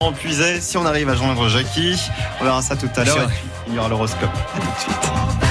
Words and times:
On 0.00 0.12
puisait, 0.12 0.60
si 0.60 0.76
on 0.76 0.86
arrive 0.86 1.08
à 1.08 1.16
joindre 1.16 1.48
Jackie, 1.48 2.00
on 2.40 2.44
verra 2.44 2.62
ça 2.62 2.76
tout 2.76 2.88
à 2.94 3.02
l'heure. 3.02 3.28
Il 3.66 3.74
y 3.74 3.78
aura 3.80 3.88
l'horoscope. 3.88 4.30
À 4.54 4.60
tout 4.60 4.66
de 4.66 4.78
suite. 4.78 5.47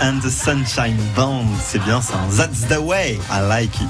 And 0.00 0.20
the 0.20 0.30
Sunshine 0.30 0.96
Band, 1.14 1.46
c'est 1.64 1.82
bien 1.82 2.00
ça. 2.00 2.14
That's 2.36 2.66
the 2.68 2.78
way, 2.78 3.18
I 3.30 3.40
like 3.48 3.74
it. 3.76 3.88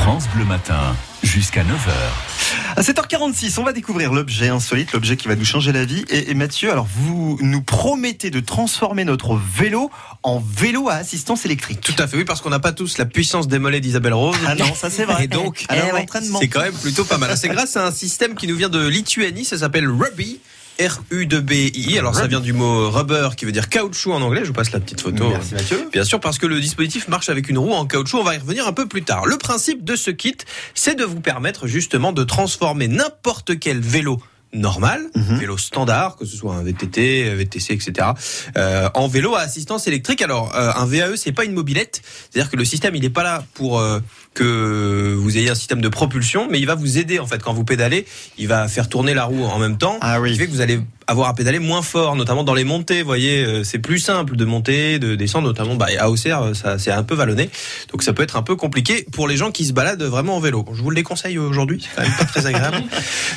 France 0.00 0.28
Bleu 0.34 0.44
Matin, 0.44 0.94
jusqu'à 1.22 1.62
9h. 1.62 2.76
À 2.76 2.82
7h46, 2.82 3.58
on 3.58 3.64
va 3.64 3.72
découvrir 3.72 4.12
l'objet 4.12 4.48
insolite, 4.48 4.92
l'objet 4.92 5.16
qui 5.16 5.26
va 5.26 5.34
nous 5.34 5.44
changer 5.44 5.72
la 5.72 5.84
vie. 5.84 6.04
Et, 6.10 6.30
et 6.30 6.34
Mathieu, 6.34 6.70
alors 6.70 6.86
vous 6.86 7.38
nous 7.40 7.62
promettez 7.62 8.30
de 8.30 8.40
transformer 8.40 9.04
notre 9.04 9.36
vélo 9.36 9.90
en 10.22 10.38
vélo 10.38 10.88
à 10.88 10.94
assistance 10.94 11.44
électrique. 11.44 11.80
Tout 11.80 11.94
à 11.98 12.06
fait, 12.06 12.16
oui, 12.16 12.24
parce 12.24 12.40
qu'on 12.40 12.50
n'a 12.50 12.60
pas 12.60 12.72
tous 12.72 12.98
la 12.98 13.06
puissance 13.06 13.48
des 13.48 13.58
mollets 13.58 13.80
d'Isabelle 13.80 14.14
Rose. 14.14 14.36
Ah 14.46 14.54
non, 14.54 14.74
ça 14.74 14.90
c'est 14.90 15.04
vrai. 15.04 15.24
Et 15.24 15.28
donc, 15.28 15.64
eh 15.70 15.92
ouais, 15.92 16.06
c'est 16.40 16.48
quand 16.48 16.62
même 16.62 16.74
plutôt 16.74 17.04
pas 17.04 17.18
mal. 17.18 17.36
C'est 17.36 17.48
grâce 17.48 17.76
à 17.76 17.86
un 17.86 17.92
système 17.92 18.34
qui 18.34 18.46
nous 18.46 18.56
vient 18.56 18.68
de 18.68 18.86
Lituanie, 18.86 19.44
ça 19.44 19.58
s'appelle 19.58 19.88
Ruby. 19.88 20.40
R-U-B-I. 20.78 21.98
Alors, 21.98 22.14
ça 22.14 22.26
vient 22.26 22.40
du 22.40 22.52
mot 22.52 22.90
rubber 22.90 23.30
qui 23.36 23.44
veut 23.44 23.52
dire 23.52 23.68
caoutchouc 23.68 24.12
en 24.12 24.22
anglais. 24.22 24.42
Je 24.42 24.48
vous 24.48 24.52
passe 24.52 24.72
la 24.72 24.80
petite 24.80 25.00
photo. 25.00 25.28
Merci 25.28 25.54
Mathieu. 25.54 25.88
Bien 25.92 26.04
sûr, 26.04 26.20
parce 26.20 26.38
que 26.38 26.46
le 26.46 26.60
dispositif 26.60 27.08
marche 27.08 27.28
avec 27.28 27.48
une 27.48 27.58
roue 27.58 27.72
en 27.72 27.86
caoutchouc. 27.86 28.18
On 28.18 28.24
va 28.24 28.34
y 28.34 28.38
revenir 28.38 28.66
un 28.66 28.72
peu 28.72 28.86
plus 28.86 29.02
tard. 29.02 29.26
Le 29.26 29.38
principe 29.38 29.84
de 29.84 29.96
ce 29.96 30.10
kit, 30.10 30.36
c'est 30.74 30.94
de 30.94 31.04
vous 31.04 31.20
permettre 31.20 31.66
justement 31.66 32.12
de 32.12 32.24
transformer 32.24 32.88
n'importe 32.88 33.58
quel 33.58 33.80
vélo 33.80 34.20
normal, 34.52 35.02
Mhm. 35.14 35.38
vélo 35.38 35.58
standard, 35.58 36.16
que 36.16 36.24
ce 36.24 36.36
soit 36.36 36.54
un 36.54 36.62
VTT, 36.62 37.34
VTC, 37.34 37.74
etc., 37.74 38.08
euh, 38.56 38.88
en 38.94 39.08
vélo 39.08 39.34
à 39.34 39.40
assistance 39.40 39.86
électrique. 39.86 40.22
Alors, 40.22 40.54
euh, 40.56 40.72
un 40.74 40.86
VAE, 40.86 41.16
c'est 41.16 41.32
pas 41.32 41.44
une 41.44 41.52
mobilette, 41.52 42.00
c'est-à-dire 42.30 42.50
que 42.50 42.56
le 42.56 42.64
système, 42.64 42.94
il 42.94 43.02
n'est 43.02 43.10
pas 43.10 43.22
là 43.24 43.44
pour 43.54 43.78
euh, 43.80 44.00
que 44.34 45.14
vous 45.18 45.36
ayez 45.36 45.50
un 45.50 45.54
système 45.54 45.80
de 45.80 45.88
propulsion, 45.88 46.48
mais 46.50 46.58
il 46.58 46.66
va 46.66 46.74
vous 46.74 46.98
aider 46.98 47.18
en 47.18 47.26
fait 47.26 47.42
quand 47.42 47.52
vous 47.54 47.64
pédalez. 47.64 48.06
Il 48.38 48.48
va 48.48 48.68
faire 48.68 48.88
tourner 48.88 49.14
la 49.14 49.24
roue 49.24 49.44
en 49.44 49.58
même 49.58 49.78
temps, 49.78 49.98
Ah 50.00 50.14
ce 50.14 50.16
qui 50.18 50.22
oui. 50.32 50.36
fait 50.38 50.46
que 50.46 50.52
vous 50.52 50.60
allez 50.60 50.80
avoir 51.06 51.28
à 51.28 51.34
pédaler 51.34 51.58
moins 51.58 51.82
fort, 51.82 52.16
notamment 52.16 52.42
dans 52.44 52.54
les 52.54 52.64
montées. 52.64 53.00
Vous 53.02 53.06
voyez, 53.06 53.44
euh, 53.44 53.64
c'est 53.64 53.78
plus 53.78 53.98
simple 53.98 54.36
de 54.36 54.44
monter, 54.44 54.98
de 54.98 55.14
descendre, 55.14 55.46
notamment 55.46 55.74
bah, 55.76 55.86
à 55.98 56.10
Auxerre, 56.10 56.42
euh, 56.42 56.54
ça 56.54 56.78
c'est 56.78 56.90
un 56.90 57.02
peu 57.02 57.14
vallonné, 57.14 57.48
donc 57.92 58.02
ça 58.02 58.12
peut 58.12 58.22
être 58.22 58.36
un 58.36 58.42
peu 58.42 58.56
compliqué 58.56 59.06
pour 59.12 59.28
les 59.28 59.36
gens 59.36 59.50
qui 59.52 59.64
se 59.66 59.72
baladent 59.72 60.02
vraiment 60.02 60.36
en 60.36 60.40
vélo. 60.40 60.64
Je 60.74 60.82
vous 60.82 60.90
le 60.90 60.96
déconseille 60.96 61.38
aujourd'hui, 61.38 61.80
c'est 61.82 61.94
quand 61.96 62.02
même 62.02 62.16
pas 62.18 62.24
très 62.24 62.46
agréable. 62.46 62.82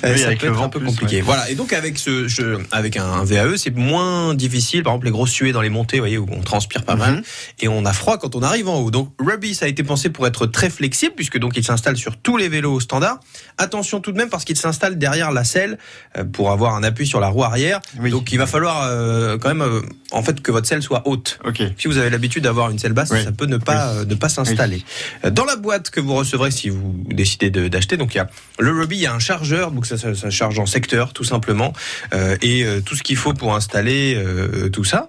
Euh, 0.06 0.14
Oui, 0.14 0.20
ça 0.20 0.28
peut 0.34 0.48
être 0.48 0.62
un 0.62 0.70
peu 0.70 0.80
plus, 0.80 0.88
compliqué. 0.88 1.16
ouais. 1.18 1.22
Voilà. 1.24 1.50
Et 1.50 1.56
donc 1.56 1.74
avec 1.74 1.98
ce, 1.98 2.30
ce- 2.30 2.58
avec 2.72 2.96
un, 2.96 3.26
VAE, 3.26 3.58
c'est 3.58 3.76
moins 3.76 4.34
difficile. 4.34 4.82
Par 4.84 4.94
exemple, 4.94 5.08
les 5.08 5.12
grosses 5.12 5.32
suées 5.32 5.52
dans 5.52 5.62
les 5.62 5.70
montées, 5.70 5.98
vous 5.98 6.04
voyez, 6.04 6.18
où 6.18 6.26
on 6.32 6.40
transpire 6.42 6.84
pas 6.86 6.96
mal 6.96 7.16
Mhm. 7.16 7.22
et 7.60 7.68
on 7.68 7.84
a 7.86 7.92
froid 7.92 8.18
quand 8.18 8.34
on 8.36 8.42
arrive 8.42 8.70
en 8.70 8.78
haut. 8.80 8.92
Donc 8.92 9.12
Ruby, 9.20 9.54
ça 9.56 9.66
a 9.66 9.68
été 9.68 9.84
pensé 9.84 10.10
pour 10.10 10.26
être 10.26 10.46
très 10.46 10.70
flexible 10.70 11.14
puisque 11.18 11.38
donc 11.38 11.58
il 11.58 11.66
s'installe 11.66 11.98
sur 11.98 12.16
tous 12.16 12.38
les 12.38 12.48
vélos 12.48 12.80
standards. 12.80 13.20
Attention 13.58 14.00
tout 14.00 14.14
de 14.14 14.18
même 14.18 14.30
parce 14.30 14.46
qu'il 14.46 14.56
s'installe 14.56 14.98
derrière 14.98 15.32
la 15.34 15.44
selle 15.44 15.78
pour 16.32 16.52
avoir 16.52 16.76
un 16.76 16.84
appui 16.84 17.06
sur 17.06 17.20
la 17.20 17.28
roue 17.28 17.44
arrière. 17.44 17.59
Oui. 18.00 18.10
Donc 18.12 18.32
il 18.32 18.38
va 18.38 18.46
falloir 18.48 18.84
euh, 18.84 19.38
quand 19.38 19.50
même 19.50 19.62
euh, 19.62 19.82
en 20.12 20.24
fait 20.24 20.42
que 20.42 20.52
votre 20.52 20.68
selle 20.68 20.82
soit 20.82 21.04
haute. 21.08 21.40
Ok. 21.46 21.62
Si 21.78 21.88
vous 21.88 21.98
avez 21.98 22.10
l'habitude 22.10 22.44
d'avoir 22.44 22.70
une 22.72 22.80
selle 22.80 22.94
basse, 22.94 23.10
Oui. 23.12 23.24
ça 23.24 23.32
peut 23.32 23.46
ne 23.46 23.58
pas 23.58 23.90
euh, 23.94 24.06
ne 24.06 24.16
pas 24.16 24.30
s'installer. 24.30 24.84
Dans 25.32 25.46
la 25.46 25.56
boîte 25.56 25.90
que 25.90 26.00
vous 26.00 26.16
recevrez 26.16 26.52
si 26.52 26.70
vous 26.70 27.04
décidez 27.08 27.50
de- 27.50 27.68
d'acheter, 27.68 27.98
donc 27.98 28.14
il 28.14 28.18
y 28.18 28.22
a 28.22 28.30
le 28.60 28.72
Ruby, 28.72 28.98
il 28.98 29.02
y 29.02 29.06
a 29.08 29.14
un 29.14 29.20
chargeur, 29.20 29.72
donc 29.72 29.86
ça, 29.86 29.98
ça, 29.98 30.16
ça 30.16 30.30
charge 30.30 30.60
en 30.60 30.66
secteur 30.66 31.14
tout 31.14 31.24
simplement, 31.24 31.74
et 32.42 32.66
tout 32.86 32.96
ce 32.96 33.04
qu'il 33.04 33.16
faut 33.18 33.34
pour 33.34 33.56
installer 33.56 34.22
tout 34.74 34.84
ça. 34.84 35.08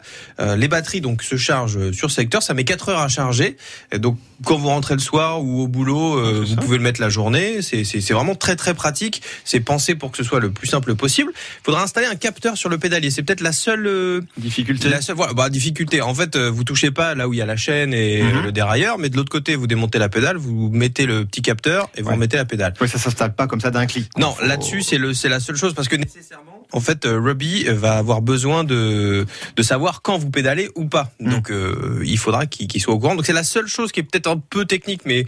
Les 0.57 0.69
batteries 0.69 1.01
donc 1.01 1.23
se 1.23 1.37
chargent 1.37 1.91
sur 1.93 2.11
secteur, 2.11 2.43
ça 2.43 2.55
met 2.55 2.65
4 2.65 2.89
heures 2.91 3.01
à 3.01 3.09
charger. 3.09 3.57
Donc 3.97 4.19
quand 4.45 4.57
vous 4.57 4.69
rentrez 4.69 4.95
le 4.95 5.01
soir 5.01 5.43
ou 5.43 5.63
au 5.63 5.69
boulot, 5.69 6.21
vous 6.43 6.47
ça. 6.47 6.57
pouvez 6.57 6.77
le 6.79 6.83
mettre 6.83 7.01
la 7.01 7.09
journée. 7.09 7.61
C'est 7.63 8.11
vraiment 8.13 8.35
très 8.35 8.57
très 8.57 8.75
pratique. 8.75 9.23
C'est 9.45 9.61
pensé 9.61 9.95
pour 9.95 10.11
que 10.11 10.17
ce 10.17 10.25
soit 10.25 10.41
le 10.41 10.51
plus 10.51 10.67
simple 10.67 10.95
possible. 10.95 11.33
Il 11.35 11.65
faudra 11.65 11.83
installer 11.83 12.07
un 12.07 12.15
capteur 12.17 12.40
sur 12.55 12.69
le 12.69 12.79
pédalier. 12.79 13.11
C'est 13.11 13.23
peut-être 13.23 13.41
la 13.41 13.53
seule 13.53 13.87
euh, 13.87 14.21
Difficulté. 14.37 14.89
la 14.89 15.01
seule, 15.01 15.17
voilà, 15.17 15.33
bah, 15.35 15.49
difficulté. 15.51 16.01
En 16.03 16.15
fait, 16.15 16.37
euh, 16.37 16.51
vous 16.51 16.65
touchez 16.65 16.91
pas 16.91 17.15
là 17.15 17.29
où 17.29 17.33
il 17.33 17.37
y 17.39 17.43
a 17.43 17.47
la 17.47 17.57
chaîne 17.57 17.93
et 17.95 18.23
Mhm. 18.23 18.43
le 18.43 18.53
dérailleur, 18.53 18.99
mais 18.99 19.09
de 19.09 19.17
l'autre 19.17 19.31
côté, 19.31 19.55
vous 19.57 19.67
démontez 19.67 19.99
la 19.99 20.09
pédale, 20.09 20.37
vous 20.37 20.71
mettez 20.71 21.07
le 21.07 21.25
petit 21.25 21.43
capteur 21.43 21.89
et 21.97 22.03
vous 22.03 22.09
Ouais. 22.09 22.15
remettez 22.15 22.37
la 22.37 22.45
pédale. 22.45 22.75
Oui, 22.81 22.89
ça 22.89 22.99
s'installe 22.99 23.35
pas 23.35 23.47
comme 23.47 23.61
ça 23.61 23.71
d'un 23.71 23.87
clic. 23.87 24.11
Non, 24.19 24.33
Faut- 24.33 24.45
là-dessus, 24.47 24.83
c'est 24.83 24.99
le, 24.99 25.15
c'est 25.15 25.29
la 25.29 25.41
seule 25.41 25.57
chose 25.57 25.75
parce 25.75 25.89
que 25.89 25.97
nécessairement, 25.97 26.67
en 26.73 26.81
fait, 26.81 27.05
euh, 27.07 27.19
Ruby 27.21 27.65
va 27.69 27.97
avoir 27.99 28.23
besoin 28.23 28.65
de 28.65 29.27
de 29.57 29.63
savoir 29.63 30.03
quand 30.03 30.19
vous 30.19 30.31
pédalez 30.31 30.69
ou 30.77 30.87
pas. 30.87 31.13
Mm. 31.21 31.31
Donc, 31.31 31.51
euh, 31.51 32.03
il 32.05 32.19
faudra 32.19 32.47
qu'il 32.47 32.69
qu'il 32.69 32.81
soit 32.81 32.95
au 32.95 32.99
courant. 32.99 33.15
Donc, 33.17 33.27
c'est 33.27 33.33
la 33.33 33.45
seule 33.45 33.67
chose 33.67 33.93
qui 33.93 34.01
est 34.01 34.05
peut-être 34.05 34.29
un 34.29 34.39
peu 34.39 34.65
technique, 34.65 35.03
mais 35.05 35.27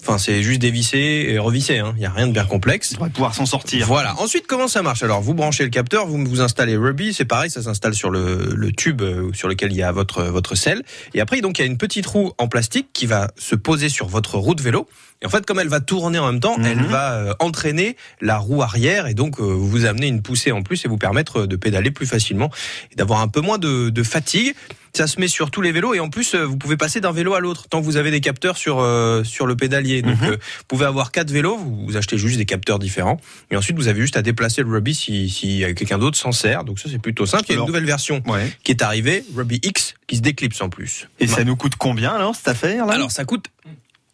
enfin, 0.00 0.18
c'est 0.18 0.42
juste 0.42 0.60
dévisser 0.60 1.26
et 1.28 1.38
revisser. 1.38 1.78
hein. 1.78 1.94
Il 1.96 2.02
y 2.02 2.06
a 2.06 2.10
rien 2.10 2.26
de 2.26 2.32
bien 2.32 2.44
complexe. 2.44 2.94
On 2.98 3.04
va 3.04 3.10
pouvoir 3.10 3.34
s'en 3.34 3.46
sortir. 3.46 3.86
Voilà. 3.86 4.14
Ensuite, 4.20 4.46
comment 4.46 4.68
ça 4.68 4.82
marche? 4.82 5.02
Alors, 5.02 5.20
vous 5.20 5.34
branchez 5.34 5.64
le 5.64 5.70
capteur, 5.70 6.06
vous 6.06 6.24
vous 6.24 6.40
installez 6.40 6.76
Ruby, 6.76 7.12
c'est 7.14 7.24
pareil, 7.24 7.50
ça 7.50 7.62
s'installe 7.62 7.94
sur 7.94 8.10
le, 8.10 8.52
le 8.54 8.72
tube 8.72 9.02
euh, 9.02 9.30
sur 9.32 9.48
lequel 9.48 9.72
il 9.72 9.76
y 9.78 9.82
a 9.82 9.92
votre 9.92 10.22
votre 10.24 10.54
selle. 10.54 10.82
Et 11.14 11.20
après, 11.20 11.40
donc, 11.40 11.58
il 11.58 11.62
y 11.62 11.64
a 11.64 11.66
une 11.66 11.78
petite 11.78 12.06
roue 12.06 12.32
en 12.38 12.48
plastique 12.48 12.88
qui 12.92 13.06
va 13.06 13.30
se 13.36 13.54
poser 13.54 13.88
sur 13.88 14.08
votre 14.08 14.36
roue 14.38 14.54
de 14.54 14.62
vélo. 14.62 14.88
Et 15.20 15.26
en 15.26 15.30
fait, 15.30 15.44
comme 15.44 15.58
elle 15.58 15.68
va 15.68 15.80
tourner 15.80 16.18
en 16.18 16.30
même 16.30 16.40
temps, 16.40 16.56
Mhm. 16.58 16.64
elle 16.66 16.82
va 16.86 17.12
euh, 17.14 17.34
entraîner 17.40 17.96
la 18.20 18.38
roue 18.38 18.62
arrière 18.62 19.06
et 19.08 19.14
donc 19.14 19.40
euh, 19.40 19.42
vous 19.44 19.84
amener 19.84 20.06
une 20.06 20.22
poussée 20.22 20.52
en 20.52 20.62
plus 20.62 20.84
et 20.84 20.88
vous 20.88 20.98
permettre 20.98 21.44
de 21.46 21.56
pédaler 21.56 21.90
plus 21.90 22.06
facilement 22.06 22.50
et 22.92 22.94
d'avoir 22.94 23.20
un 23.20 23.28
peu 23.28 23.40
moins 23.40 23.58
de, 23.58 23.90
de 23.90 24.02
fatigue. 24.04 24.54
Ça 24.94 25.06
se 25.06 25.20
met 25.20 25.28
sur 25.28 25.50
tous 25.50 25.60
les 25.60 25.70
vélos 25.70 25.92
et 25.94 26.00
en 26.00 26.08
plus 26.08 26.34
euh, 26.34 26.44
vous 26.44 26.56
pouvez 26.56 26.76
passer 26.76 27.00
d'un 27.00 27.12
vélo 27.12 27.34
à 27.34 27.40
l'autre 27.40 27.68
tant 27.68 27.80
que 27.80 27.84
vous 27.84 27.96
avez 27.96 28.10
des 28.10 28.20
capteurs 28.20 28.56
sur 28.56 28.78
euh, 28.80 29.22
sur 29.24 29.46
le 29.46 29.54
pédalier. 29.56 30.02
Donc 30.02 30.20
Mhm. 30.20 30.28
euh, 30.28 30.36
vous 30.36 30.64
pouvez 30.68 30.86
avoir 30.86 31.10
quatre 31.12 31.30
vélos, 31.30 31.56
vous, 31.58 31.84
vous 31.86 31.96
achetez 31.96 32.16
juste 32.16 32.38
des 32.38 32.46
capteurs 32.46 32.78
différents 32.78 33.20
et 33.50 33.56
ensuite 33.56 33.76
vous 33.76 33.88
avez 33.88 34.00
juste 34.00 34.16
à 34.16 34.22
déplacer 34.22 34.62
le 34.62 34.70
Ruby 34.70 34.94
si 34.94 35.28
si 35.30 35.64
euh, 35.64 35.74
quelqu'un 35.74 35.98
d'autre 35.98 36.16
s'en 36.16 36.32
sert. 36.32 36.62
Donc 36.64 36.78
ça 36.78 36.88
c'est 36.90 36.98
plutôt 37.02 37.26
simple. 37.26 37.44
Il 37.48 37.52
y 37.54 37.56
a 37.56 37.60
une 37.60 37.66
nouvelle 37.66 37.84
version 37.84 38.22
Ouais. 38.26 38.50
qui 38.62 38.70
est 38.72 38.82
arrivée, 38.82 39.24
Ruby 39.36 39.60
X, 39.62 39.94
qui 40.06 40.16
se 40.16 40.22
déclipse 40.22 40.60
en 40.62 40.68
plus. 40.70 41.08
Et 41.20 41.26
ça 41.26 41.42
nous 41.44 41.56
coûte 41.56 41.74
combien 41.76 42.12
alors 42.12 42.34
cette 42.36 42.48
affaire 42.48 42.86
là? 42.86 42.94
Alors 42.94 43.10
ça 43.10 43.24
coûte 43.24 43.46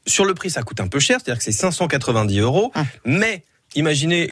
sur 0.07 0.25
le 0.25 0.35
prix, 0.35 0.51
ça 0.51 0.63
coûte 0.63 0.81
un 0.81 0.89
peu 0.89 1.01
cher, 1.01 1.19
c'est-à-dire 1.23 1.39
que 1.39 1.45
c'est 1.45 1.53
590 1.53 2.39
euros. 2.41 2.73
Hum. 2.75 2.85
Mais 3.05 3.45
imaginez 3.75 4.23